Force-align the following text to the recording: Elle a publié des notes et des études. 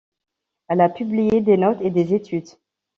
Elle 0.67 0.81
a 0.81 0.89
publié 0.89 1.41
des 1.41 1.57
notes 1.57 1.79
et 1.81 1.91
des 1.91 2.15
études. 2.15 2.49